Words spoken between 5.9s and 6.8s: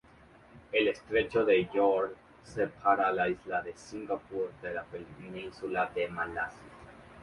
de Malasia.